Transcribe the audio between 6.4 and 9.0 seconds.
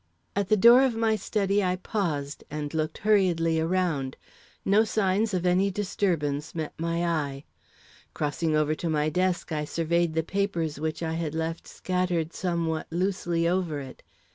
met my eye. Crossing over to